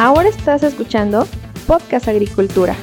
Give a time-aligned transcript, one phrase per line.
[0.00, 1.28] Ahora estás escuchando
[1.66, 2.74] Podcast Agricultura.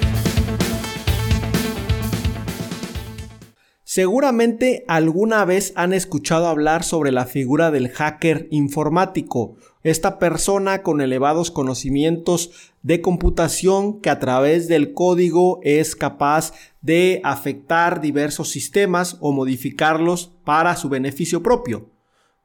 [3.84, 11.02] Seguramente alguna vez han escuchado hablar sobre la figura del hacker informático, esta persona con
[11.02, 12.52] elevados conocimientos
[12.84, 20.36] de computación que a través del código es capaz de afectar diversos sistemas o modificarlos
[20.44, 21.97] para su beneficio propio.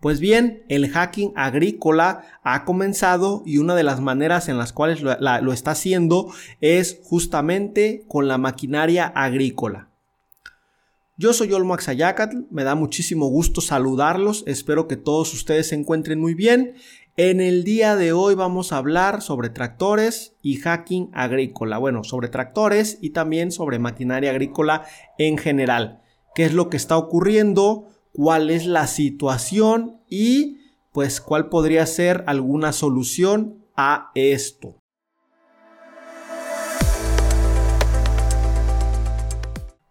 [0.03, 5.01] Pues bien, el hacking agrícola ha comenzado y una de las maneras en las cuales
[5.01, 9.91] lo, está haciendo es justamente con la maquinaria agrícola.
[11.17, 16.19] Yo soy Olmo Axayacatl, me da muchísimo gusto saludarlos, espero que todos ustedes se encuentren
[16.19, 16.75] muy bien.
[17.17, 22.27] En el día de hoy vamos a hablar sobre tractores y hacking agrícola, bueno, sobre
[22.27, 24.85] tractores y también sobre maquinaria agrícola
[25.17, 26.03] en general.
[26.35, 27.92] ¿Qué es lo que está ocurriendo?
[28.13, 30.59] Cuál es la situación y
[30.93, 34.77] pues cuál podría ser alguna solución a esto.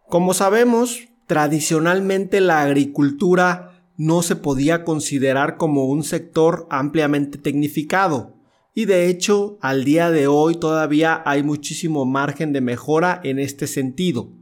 [0.07, 8.35] Como sabemos, tradicionalmente la agricultura no se podía considerar como un sector ampliamente tecnificado
[8.73, 13.67] y de hecho al día de hoy todavía hay muchísimo margen de mejora en este
[13.67, 14.33] sentido.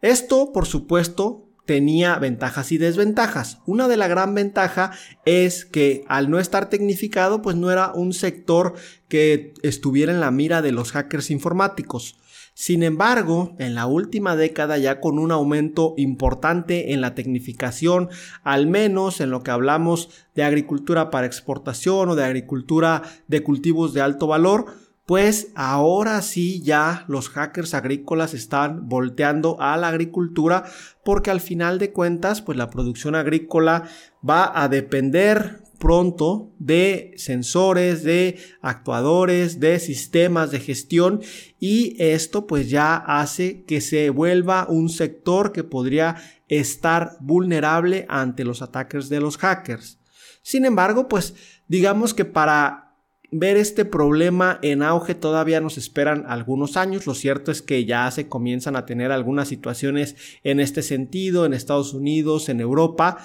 [0.00, 3.58] Esto, por supuesto, tenía ventajas y desventajas.
[3.66, 4.92] Una de la gran ventaja
[5.24, 8.74] es que al no estar tecnificado, pues no era un sector
[9.08, 12.16] que estuviera en la mira de los hackers informáticos.
[12.54, 18.10] Sin embargo, en la última década ya con un aumento importante en la tecnificación,
[18.42, 23.94] al menos en lo que hablamos de agricultura para exportación o de agricultura de cultivos
[23.94, 24.66] de alto valor,
[25.12, 30.64] pues ahora sí ya los hackers agrícolas están volteando a la agricultura
[31.04, 33.90] porque al final de cuentas pues la producción agrícola
[34.26, 41.20] va a depender pronto de sensores, de actuadores, de sistemas de gestión
[41.60, 46.16] y esto pues ya hace que se vuelva un sector que podría
[46.48, 49.98] estar vulnerable ante los ataques de los hackers.
[50.40, 51.34] Sin embargo, pues
[51.68, 52.91] digamos que para
[53.32, 57.06] ver este problema en auge todavía nos esperan algunos años.
[57.06, 61.54] Lo cierto es que ya se comienzan a tener algunas situaciones en este sentido en
[61.54, 63.18] Estados Unidos, en Europa.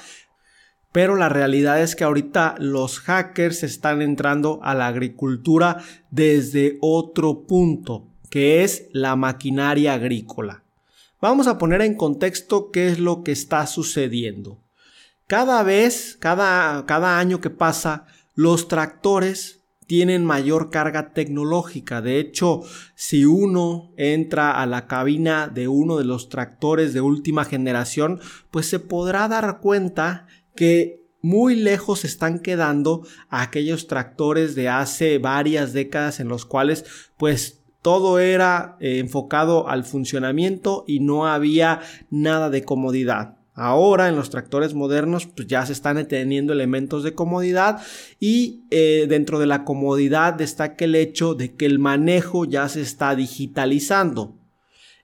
[0.94, 7.42] Pero la realidad es que ahorita los hackers están entrando a la agricultura desde otro
[7.42, 10.64] punto, que es la maquinaria agrícola.
[11.20, 14.58] Vamos a poner en contexto qué es lo que está sucediendo.
[15.28, 19.57] Cada vez, cada, cada año que pasa, los tractores
[19.88, 22.02] tienen mayor carga tecnológica.
[22.02, 22.62] De hecho,
[22.96, 28.20] si uno entra a la cabina de uno de los tractores de última generación,
[28.52, 35.74] pues se podrá dar cuenta que muy lejos están quedando aquellos tractores de hace varias
[35.74, 36.86] décadas en los cuales
[37.18, 43.37] pues todo era eh, enfocado al funcionamiento y no había nada de comodidad.
[43.60, 47.82] Ahora en los tractores modernos pues ya se están teniendo elementos de comodidad
[48.20, 52.82] y eh, dentro de la comodidad destaca el hecho de que el manejo ya se
[52.82, 54.38] está digitalizando.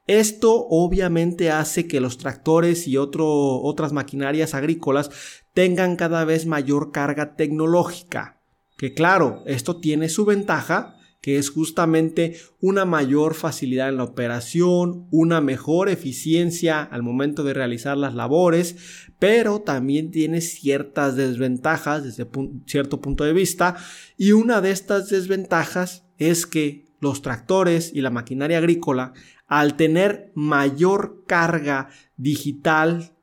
[0.06, 5.10] Esto obviamente hace que los tractores y otras maquinarias agrícolas
[5.56, 8.40] tengan cada vez mayor carga tecnológica.
[8.78, 15.08] Que claro, esto tiene su ventaja, que es justamente una mayor facilidad en la operación,
[15.10, 18.76] una mejor eficiencia al momento de realizar las labores,
[19.20, 22.28] pero también tiene ciertas desventajas desde
[22.66, 23.78] cierto punto de vista
[24.18, 29.14] y una de estas desventajas es que los tractores y la maquinaria agrícola
[29.48, 33.16] al tener mayor carga digital,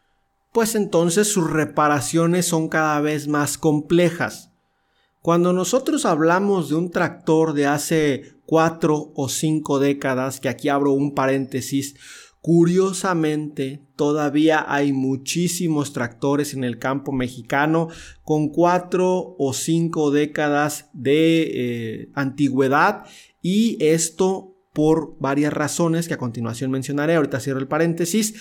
[0.52, 4.49] pues entonces sus reparaciones son cada vez más complejas.
[5.22, 10.92] Cuando nosotros hablamos de un tractor de hace cuatro o cinco décadas, que aquí abro
[10.92, 11.94] un paréntesis,
[12.42, 17.88] Curiosamente, todavía hay muchísimos tractores en el campo mexicano
[18.22, 23.04] con cuatro o cinco décadas de eh, antigüedad
[23.42, 27.16] y esto por varias razones que a continuación mencionaré.
[27.16, 28.34] Ahorita cierro el paréntesis.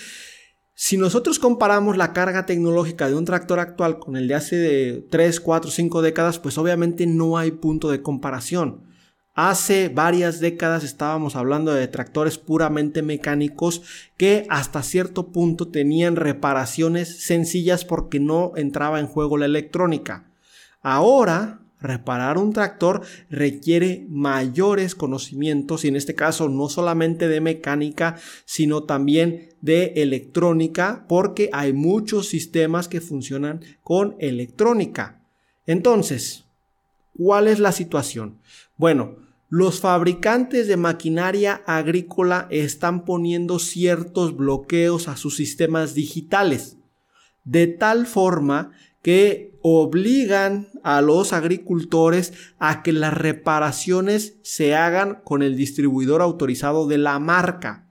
[0.82, 5.38] Si nosotros comparamos la carga tecnológica de un tractor actual con el de hace 3,
[5.38, 8.84] 4, 5 décadas, pues obviamente no hay punto de comparación.
[9.34, 13.82] Hace varias décadas estábamos hablando de tractores puramente mecánicos
[14.16, 20.30] que hasta cierto punto tenían reparaciones sencillas porque no entraba en juego la electrónica.
[20.80, 28.16] Ahora reparar un tractor requiere mayores conocimientos y en este caso no solamente de mecánica
[28.44, 35.22] sino también de electrónica porque hay muchos sistemas que funcionan con electrónica.
[35.66, 36.44] Entonces,
[37.16, 38.38] ¿cuál es la situación?
[38.76, 39.16] Bueno,
[39.50, 46.76] los fabricantes de maquinaria agrícola están poniendo ciertos bloqueos a sus sistemas digitales,
[47.42, 48.70] de tal forma
[49.02, 56.86] que obligan a los agricultores a que las reparaciones se hagan con el distribuidor autorizado
[56.86, 57.86] de la marca.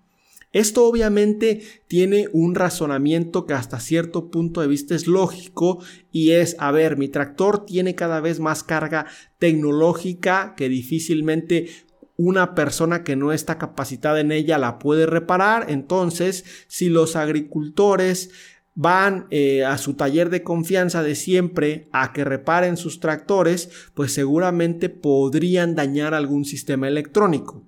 [0.51, 5.79] Esto obviamente tiene un razonamiento que hasta cierto punto de vista es lógico
[6.11, 9.05] y es, a ver, mi tractor tiene cada vez más carga
[9.37, 11.69] tecnológica que difícilmente
[12.17, 15.67] una persona que no está capacitada en ella la puede reparar.
[15.69, 18.31] Entonces, si los agricultores
[18.81, 24.13] van eh, a su taller de confianza de siempre a que reparen sus tractores, pues
[24.13, 27.65] seguramente podrían dañar algún sistema electrónico.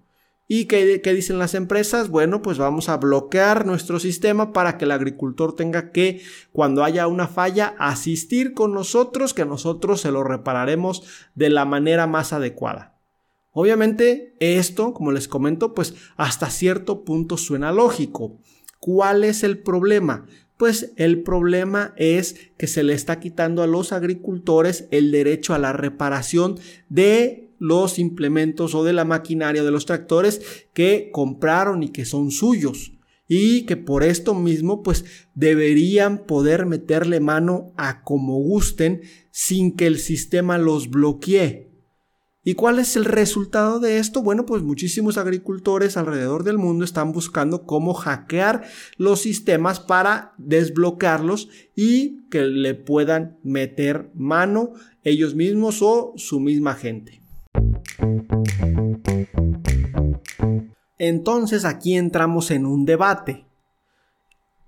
[0.48, 2.08] ¿Y qué, dicen las empresas?
[2.08, 6.22] Bueno, pues vamos a bloquear nuestro sistema para que el agricultor tenga que,
[6.54, 11.04] cuando haya una falla, asistir con nosotros, que nosotros se lo repararemos
[11.36, 12.96] de la manera más adecuada.
[13.52, 18.40] Obviamente, esto, como les comento, pues hasta cierto punto suena lógico.
[18.80, 20.26] ¿Cuál es el problema?
[20.62, 25.58] Pues el problema es que se le está quitando a los agricultores el derecho a
[25.58, 31.90] la reparación de los implementos o de la maquinaria de los tractores que compraron y
[31.90, 32.92] que son suyos
[33.28, 35.04] y que por esto mismo pues
[35.34, 41.71] deberían poder meterle mano a como gusten sin que el sistema los bloquee.
[42.44, 44.24] ¿Y cuál es el resultado de esto?
[44.24, 48.64] Bueno, pues muchísimos agricultores alrededor del mundo están buscando cómo hackear
[48.98, 54.74] los sistemas para desbloquearlos y que le puedan meter mano
[55.04, 57.22] ellos mismos o su misma gente.
[60.98, 63.51] Entonces aquí entramos en un debate.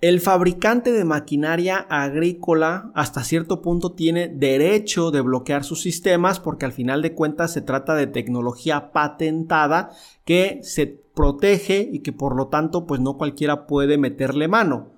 [0.04, 6.66] El fabricante de maquinaria agrícola hasta cierto punto tiene derecho de bloquear sus sistemas porque
[6.66, 9.92] al final de cuentas se trata de tecnología patentada
[10.26, 14.92] que se protege y que por lo tanto pues no cualquiera puede meterle mano.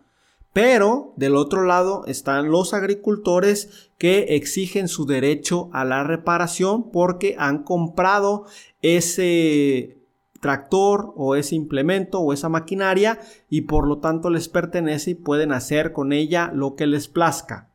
[0.54, 7.36] Pero del otro lado están los agricultores que exigen su derecho a la reparación porque
[7.38, 8.48] han comprado
[8.81, 10.00] ese
[10.40, 15.52] tractor o ese implemento o esa maquinaria y por lo tanto les pertenece y pueden
[15.52, 17.70] hacer con ella lo que les plazca.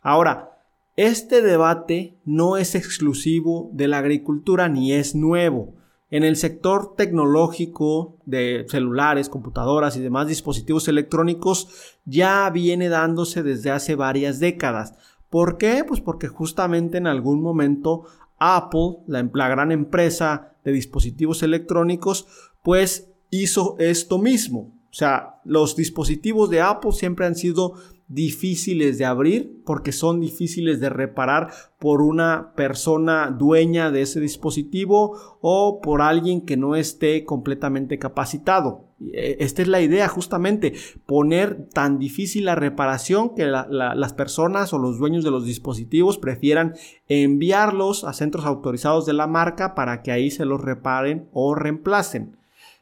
[0.00, 0.58] Ahora,
[0.96, 5.74] este debate no es exclusivo de la agricultura ni es nuevo.
[6.10, 13.70] En el sector tecnológico de celulares, computadoras y demás dispositivos electrónicos ya viene dándose desde
[13.70, 14.94] hace varias décadas.
[15.28, 15.84] ¿Por qué?
[15.86, 18.06] Pues porque justamente en algún momento
[18.38, 22.26] Apple, la, gran empresa de dispositivos electrónicos,
[22.62, 24.74] pues hizo esto mismo.
[24.90, 27.74] O sea, los dispositivos de Apple siempre han sido
[28.08, 35.38] difíciles de abrir porque son difíciles de reparar por una persona dueña de ese dispositivo
[35.40, 38.86] o por alguien que no esté completamente capacitado.
[39.12, 40.72] Eh, esta es la idea justamente,
[41.06, 46.74] poner tan difícil la reparación que las personas o los dueños de los dispositivos prefieran
[47.08, 52.37] enviarlos a centros autorizados de la marca para que ahí se los reparen o reemplacen.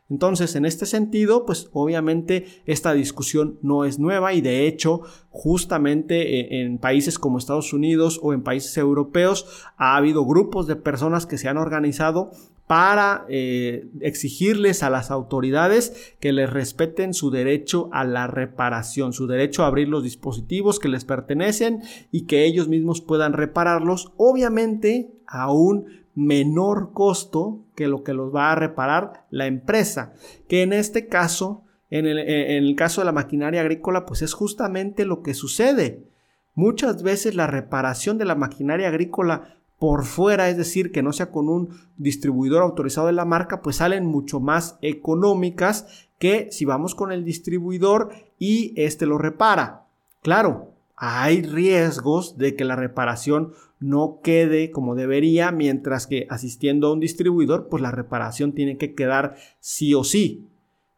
[0.08, 6.40] Entonces, en este sentido, pues obviamente esta discusión no es nueva y de hecho, justamente
[6.40, 11.26] eh, en países como Estados Unidos o en países europeos ha habido grupos de personas
[11.26, 12.30] que se han organizado
[12.66, 19.26] para eh, exigirles a las autoridades que les respeten su derecho a la reparación, su
[19.26, 25.12] derecho a abrir los dispositivos que les pertenecen y que ellos mismos puedan repararlos, obviamente
[25.26, 30.14] a un menor costo que lo que los va a reparar la empresa,
[30.49, 35.23] que en este caso, en el, caso de la maquinaria agrícola, pues es justamente lo
[35.23, 36.08] que sucede.
[36.54, 41.30] Muchas veces la reparación de la maquinaria agrícola por fuera, es decir, que no sea
[41.30, 41.68] con un
[41.99, 47.25] distribuidor autorizado de la marca, pues salen mucho más económicas que si vamos con el
[47.25, 49.85] distribuidor y este lo repara.
[50.23, 56.92] Claro, hay riesgos de que la reparación no quede como debería, mientras que asistiendo a
[56.92, 60.46] un distribuidor, pues la reparación tiene que quedar sí o sí.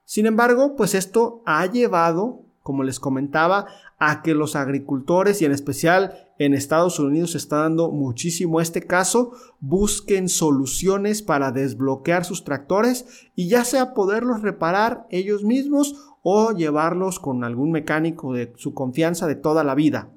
[0.04, 3.66] Sin embargo, pues esto ha llevado, como les comentaba,
[3.98, 8.82] a que los agricultores y en especial en Estados Unidos se está dando muchísimo este
[8.86, 16.52] caso, busquen soluciones para desbloquear sus tractores y ya sea poderlos reparar ellos mismos o
[16.52, 20.10] llevarlos con algún mecánico de su confianza de toda la vida.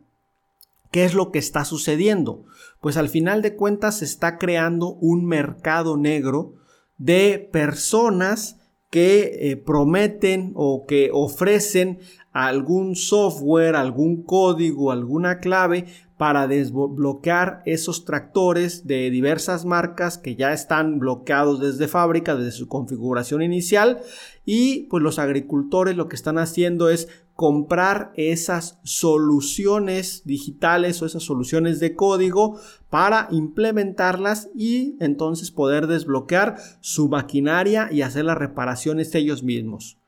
[0.92, 2.44] ¿Qué es lo que está sucediendo?
[2.82, 6.54] Pues al final de cuentas se está creando un mercado negro
[6.98, 8.58] de personas
[8.92, 12.00] que eh, prometen o que ofrecen
[12.32, 15.86] algún software, algún código, alguna clave
[16.18, 22.68] para desbloquear esos tractores de diversas marcas que ya están bloqueados desde fábrica, desde su
[22.68, 24.02] configuración inicial
[24.46, 31.24] y pues los agricultores lo que están haciendo es comprar esas soluciones digitales o esas
[31.24, 32.60] soluciones de código
[32.92, 40.01] para implementarlas y entonces poder desbloquear su maquinaria y hacer las reparaciones ellos mismos.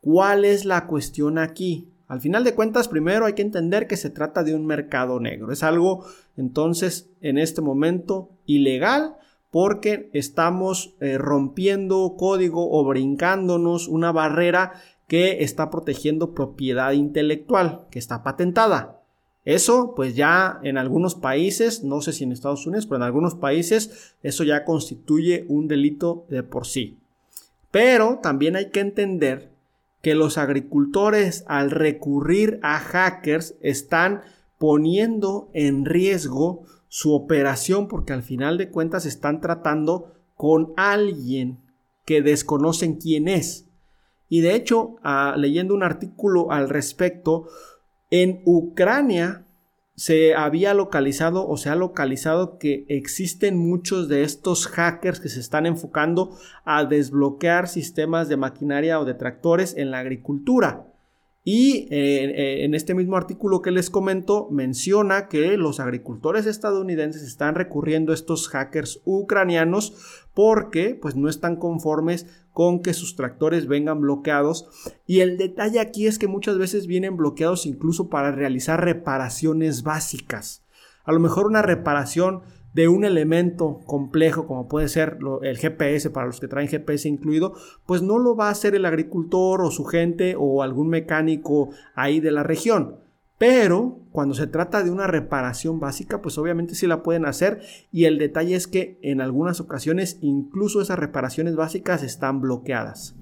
[0.00, 1.88] ¿Cuál es la cuestión aquí?
[2.08, 5.50] Al final de cuentas, primero hay que entender que se trata de un mercado negro.
[5.50, 6.04] Es algo,
[6.36, 9.16] entonces, en este momento ilegal
[9.50, 14.74] porque estamos eh, rompiendo código o brincándonos una barrera
[15.06, 19.00] que está protegiendo propiedad intelectual, que está patentada.
[19.46, 23.36] Eso, pues ya en algunos países, no sé si en Estados Unidos, pero en algunos
[23.36, 26.98] países, eso ya constituye un delito de por sí.
[27.70, 29.55] Pero también hay que entender
[30.06, 34.22] que los agricultores al recurrir a hackers están
[34.56, 41.58] poniendo en riesgo su operación porque al final de cuentas están tratando con alguien
[42.04, 43.66] que desconocen quién es.
[44.28, 47.48] Y de hecho, ah, leyendo un artículo al respecto,
[48.08, 49.44] en Ucrania
[49.96, 55.40] se había localizado o se ha localizado que existen muchos de estos hackers que se
[55.40, 60.86] están enfocando a desbloquear sistemas de maquinaria o de tractores en la agricultura.
[61.48, 67.54] Y eh, en este mismo artículo que les comento menciona que los agricultores estadounidenses están
[67.54, 72.26] recurriendo a estos hackers ucranianos porque pues no están conformes
[72.56, 74.66] con que sus tractores vengan bloqueados.
[75.06, 80.64] Y el detalle aquí es que muchas veces vienen bloqueados incluso para realizar reparaciones básicas.
[81.04, 82.40] A lo mejor una reparación
[82.72, 87.52] de un elemento complejo como puede ser el GPS para los que traen GPS incluido,
[87.84, 92.20] pues no lo va a hacer el agricultor o su gente o algún mecánico ahí
[92.20, 92.96] de la región.
[93.36, 97.60] Pero cuando se trata de una reparación básica, pues obviamente sí la pueden hacer
[97.92, 103.14] y el detalle es que en algunas ocasiones incluso esas reparaciones básicas están bloqueadas.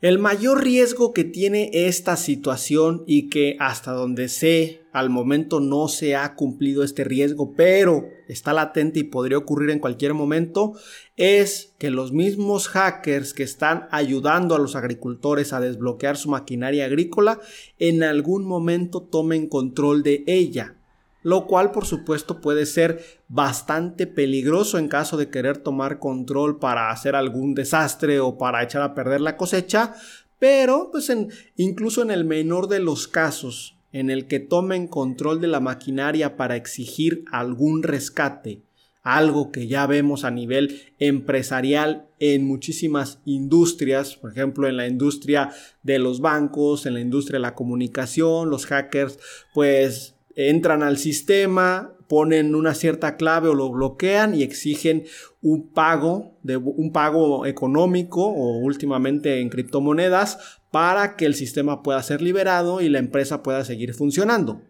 [0.00, 5.88] El mayor riesgo que tiene esta situación y que hasta donde sé al momento no
[5.88, 10.72] se ha cumplido este riesgo, pero está latente y podría ocurrir en cualquier momento,
[11.18, 16.86] es que los mismos hackers que están ayudando a los agricultores a desbloquear su maquinaria
[16.86, 17.38] agrícola
[17.78, 20.79] en algún momento tomen control de ella
[21.22, 26.90] lo cual por supuesto puede ser bastante peligroso en caso de querer tomar control para
[26.90, 29.94] hacer algún desastre o para echar a perder la cosecha,
[30.38, 35.40] pero pues en, incluso en el menor de los casos en el que tomen control
[35.40, 38.62] de la maquinaria para exigir algún rescate,
[39.02, 45.50] algo que ya vemos a nivel empresarial en muchísimas industrias, por ejemplo en la industria
[45.82, 49.18] de los bancos, en la industria de la comunicación, los hackers
[49.54, 55.04] pues entran al sistema, ponen una cierta clave o lo bloquean y exigen
[55.42, 62.02] un pago, de, un pago económico o últimamente en criptomonedas para que el sistema pueda
[62.02, 64.62] ser liberado y la empresa pueda seguir funcionando.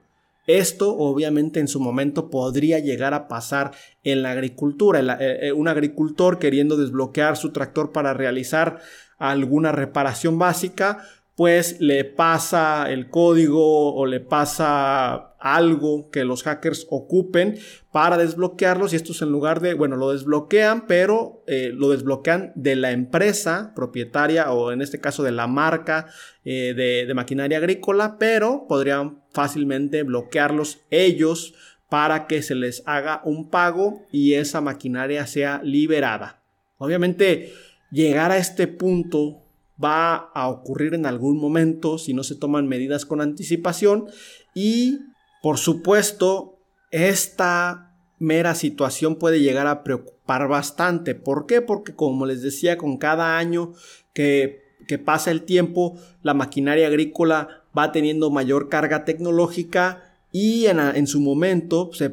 [0.47, 5.01] Esto obviamente en su momento podría llegar a pasar en la agricultura.
[5.21, 8.81] Eh, eh, un agricultor queriendo desbloquear su tractor para realizar
[9.19, 16.87] alguna reparación básica, pues le pasa el código o le pasa algo que los hackers
[16.91, 17.59] ocupen
[17.91, 22.77] para desbloquearlos y estos en lugar de, bueno, lo desbloquean, pero eh, lo desbloquean de
[22.77, 26.07] la empresa propietaria o en este caso de la marca
[26.45, 31.55] eh, de, de maquinaria agrícola, pero podrían fácilmente bloquearlos ellos
[31.89, 36.43] para que se les haga un pago y esa maquinaria sea liberada.
[36.79, 37.53] Obviamente,
[37.91, 39.43] llegar a este punto
[39.83, 44.07] va a ocurrir en algún momento si no se toman medidas con anticipación
[44.55, 44.99] y
[45.43, 46.59] por supuesto
[46.91, 51.15] esta mera situación puede llegar a preocupar bastante.
[51.15, 51.61] ¿Por qué?
[51.63, 53.73] Porque como les decía, con cada año
[54.13, 54.69] que,
[55.05, 61.91] pasa el tiempo, la maquinaria agrícola va teniendo mayor carga tecnológica y en, su momento
[61.93, 62.13] se,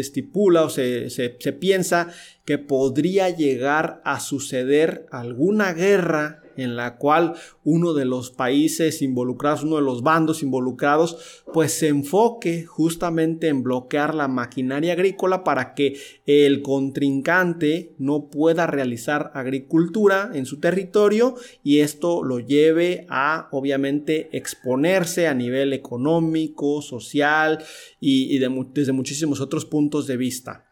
[0.00, 2.08] estipula o se, piensa
[2.44, 9.62] que podría llegar a suceder alguna guerra en la cual uno de los países involucrados,
[9.62, 15.74] uno de los bandos involucrados, pues se enfoque justamente en bloquear la maquinaria agrícola para
[15.74, 23.48] que el contrincante no pueda realizar agricultura en su territorio y esto lo lleve a
[23.52, 27.62] obviamente exponerse a nivel económico, social
[28.00, 30.66] y, desde muchísimos otros puntos de vista.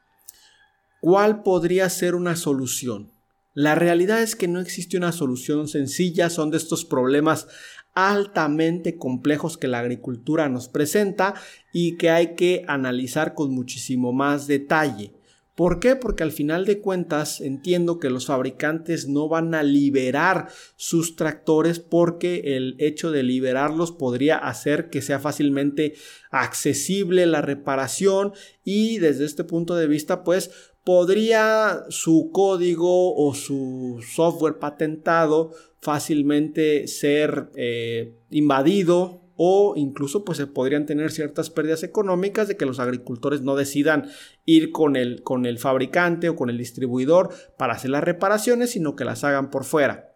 [1.01, 3.11] ¿Cuál podría ser una solución?
[3.53, 7.49] La realidad es que no existe una solución sencilla, son de estos problemas
[7.95, 11.35] altamente complejos que la agricultura nos presenta
[11.73, 15.15] y que hay que analizar con muchísimo más detalle.
[15.61, 15.95] ¿Por qué?
[15.95, 21.81] Porque al final de cuentas entiendo que los fabricantes no van a liberar sus tractores
[21.81, 25.97] porque el hecho de liberarlos podría hacer que sea fácilmente
[26.31, 28.33] accesible la reparación
[28.65, 30.51] y desde este punto de vista pues
[30.85, 40.47] podría su código o su software patentado fácilmente ser eh, invadido o incluso pues se
[40.47, 44.11] podrían tener ciertas pérdidas económicas de que los agricultores no decidan
[44.45, 48.97] ir con el, con el fabricante o con el distribuidor para hacer las reparaciones, sino
[48.97, 50.15] que las hagan por fuera.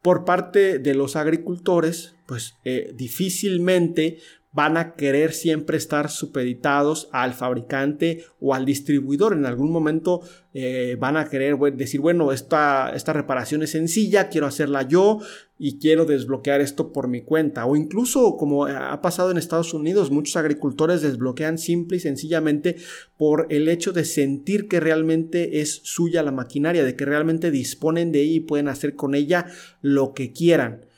[0.00, 4.18] Por parte de los agricultores, pues eh, difícilmente
[4.52, 9.32] van a querer siempre estar supeditados al fabricante o al distribuidor.
[9.32, 10.20] En algún momento
[10.52, 15.20] eh, van a querer decir, bueno, esta, esta reparación es sencilla, quiero hacerla yo
[15.58, 17.64] y quiero desbloquear esto por mi cuenta.
[17.64, 22.76] O incluso, como ha pasado en Estados Unidos, muchos agricultores desbloquean simple y sencillamente
[23.16, 28.12] por el hecho de sentir que realmente es suya la maquinaria, de que realmente disponen
[28.12, 29.46] de ella y pueden hacer con ella
[29.80, 30.91] lo que quieran.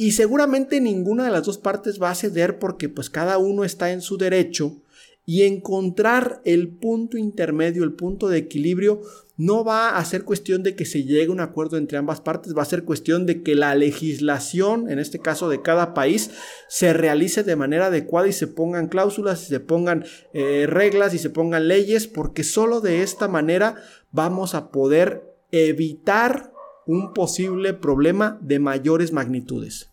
[0.00, 3.92] Y seguramente ninguna de las dos partes va a ceder porque pues cada uno está
[3.92, 4.80] en su derecho
[5.26, 9.02] y encontrar el punto intermedio, el punto de equilibrio,
[9.36, 12.56] no va a ser cuestión de que se llegue a un acuerdo entre ambas partes,
[12.56, 16.30] va a ser cuestión de que la legislación, en este caso de cada país,
[16.66, 21.18] se realice de manera adecuada y se pongan cláusulas, y se pongan eh, reglas y
[21.18, 23.74] se pongan leyes, porque solo de esta manera
[24.12, 26.54] vamos a poder evitar
[26.86, 29.89] un posible problema de mayores magnitudes.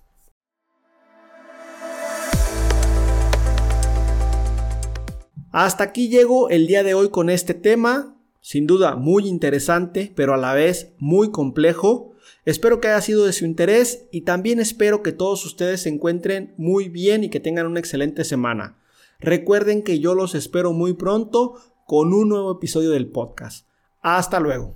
[5.60, 10.36] Hasta aquí llego el día de hoy con este tema, sin duda muy interesante, pero
[10.36, 12.12] a la vez muy complejo.
[12.46, 16.54] Espero que haya sido de su interés y también espero que todos ustedes se encuentren
[16.58, 18.78] muy bien y que tengan una excelente semana.
[19.20, 21.56] Recuerden que yo los espero muy pronto
[21.88, 23.66] con un nuevo episodio del podcast.
[24.02, 24.76] Hasta luego.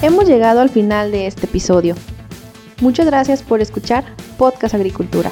[0.00, 1.96] Hemos llegado al final de este episodio.
[2.80, 5.30] Muchas gracias por escuchar Podcast Agricultura.